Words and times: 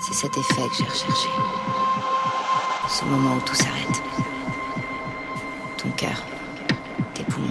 C'est 0.00 0.14
cet 0.14 0.36
effet 0.36 0.62
que 0.68 0.74
j'ai 0.76 0.84
recherché. 0.84 1.28
Ce 2.88 3.04
moment 3.04 3.36
où 3.36 3.40
tout 3.40 3.54
s'arrête. 3.54 4.02
Ton 5.78 5.90
cœur, 5.90 6.22
tes 7.14 7.24
poumons, 7.24 7.48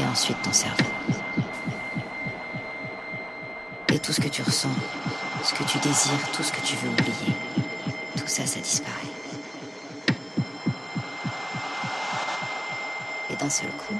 et 0.00 0.06
ensuite 0.06 0.40
ton 0.42 0.52
cerveau. 0.52 0.84
Et 3.92 3.98
tout 3.98 4.12
ce 4.12 4.20
que 4.20 4.28
tu 4.28 4.42
ressens, 4.42 4.74
ce 5.42 5.54
que 5.54 5.64
tu 5.64 5.78
désires, 5.78 6.30
tout 6.32 6.42
ce 6.42 6.52
que 6.52 6.60
tu 6.60 6.76
veux 6.76 6.90
oublier, 6.90 7.34
tout 8.16 8.26
ça, 8.26 8.46
ça 8.46 8.60
disparaît. 8.60 8.92
Et 13.30 13.36
d'un 13.36 13.50
seul 13.50 13.70
coup, 13.70 13.94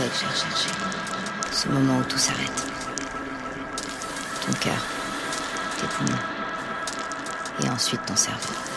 Effet 0.00 0.08
que 0.08 0.18
j'ai 0.18 0.26
recherché. 0.26 0.68
Ce 1.52 1.68
moment 1.68 1.98
où 1.98 2.04
tout 2.04 2.16
s'arrête. 2.16 2.66
Ton 4.46 4.52
cœur, 4.54 4.82
tes 5.78 5.86
poumons, 5.88 6.18
et 7.62 7.68
ensuite 7.68 8.04
ton 8.06 8.16
cerveau. 8.16 8.69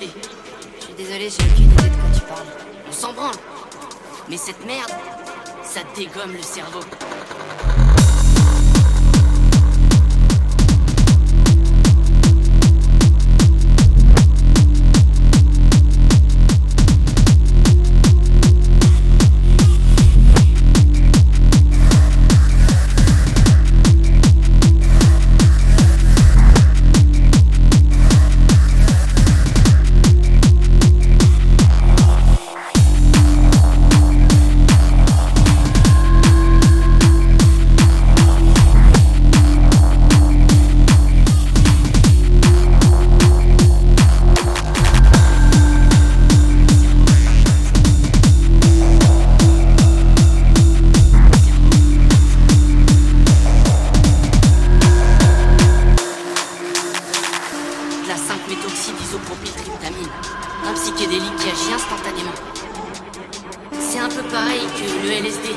Je 0.00 0.84
suis 0.84 0.94
désolée, 0.96 1.28
j'ai 1.28 1.44
aucune 1.52 1.70
idée 1.70 1.90
de 1.90 1.96
quoi 1.96 2.10
tu 2.14 2.20
parles. 2.22 2.46
On 2.88 2.92
s'en 2.92 3.12
branle. 3.12 3.34
Mais 4.28 4.36
cette 4.36 4.64
merde, 4.64 4.90
ça 5.62 5.80
dégomme 5.94 6.32
le 6.32 6.42
cerveau. 6.42 6.80
Pareil 64.32 64.62
que 64.78 65.06
le 65.06 65.12
LSD, 65.12 65.48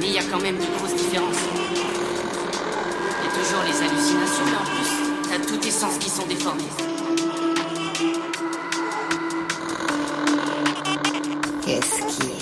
mais 0.00 0.06
il 0.08 0.12
y 0.14 0.18
a 0.18 0.24
quand 0.24 0.40
même 0.40 0.56
de 0.56 0.66
grosses 0.76 0.96
différences. 0.96 1.36
Il 1.72 3.24
y 3.24 3.28
a 3.28 3.32
toujours 3.38 3.62
les 3.62 3.76
hallucinations, 3.86 4.46
mais 4.46 4.56
en 4.56 4.64
plus, 4.64 4.90
t'as 5.28 5.38
tous 5.46 5.58
tes 5.58 5.70
sens 5.70 5.96
qui 5.98 6.10
sont 6.10 6.26
déformés. 6.26 6.64
Qu'est-ce 11.64 12.16
qu'il 12.16 12.39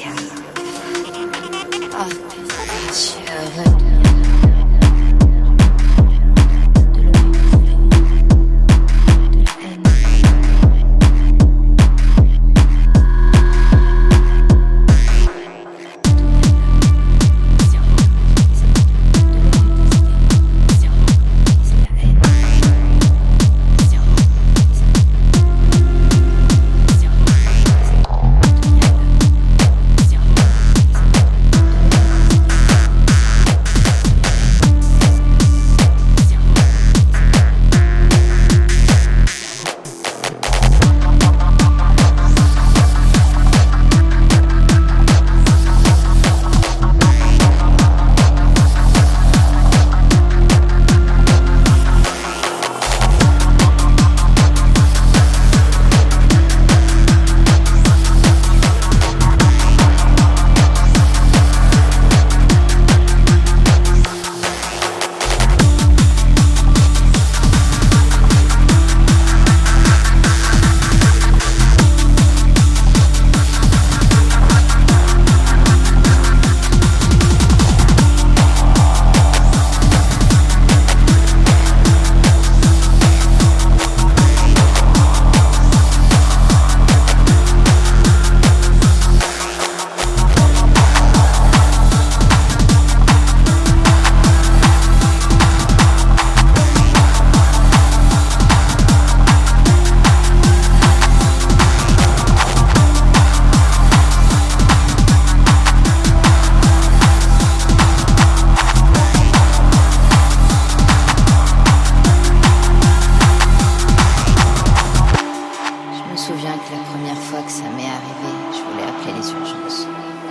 les 119.18 119.30
urgences. 119.32 119.86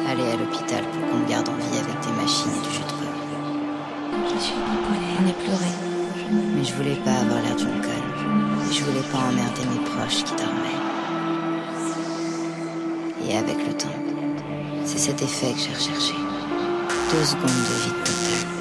Aller 0.07 0.31
à 0.31 0.35
l'hôpital 0.37 0.83
pour 0.91 1.01
qu'on 1.09 1.17
me 1.17 1.27
garde 1.27 1.49
en 1.49 1.55
vie 1.55 1.77
avec 1.77 1.99
des 1.99 2.21
machines 2.21 2.51
et 2.51 2.67
du 2.67 2.73
jeu 2.73 2.83
de 2.87 2.93
rôle. 2.93 3.07
On 5.19 5.27
est 5.27 5.39
pleuré. 5.43 5.71
Mais 6.55 6.63
je 6.63 6.73
voulais 6.73 6.99
pas 7.03 7.11
avoir 7.11 7.41
l'air 7.41 7.55
d'une 7.55 7.81
conne. 7.81 8.09
Et 8.69 8.73
je 8.73 8.83
voulais 8.83 9.07
pas 9.11 9.19
emmerder 9.29 9.63
mes 9.71 9.83
proches 9.89 10.23
qui 10.23 10.33
dormaient. 10.35 10.81
Et 13.27 13.37
avec 13.37 13.57
le 13.67 13.73
temps, 13.73 13.99
c'est 14.85 14.99
cet 14.99 15.21
effet 15.21 15.51
que 15.53 15.59
j'ai 15.59 15.73
recherché. 15.73 16.13
Deux 17.11 17.25
secondes 17.25 17.43
de 17.43 17.83
vide 17.83 18.03
total. 18.03 18.56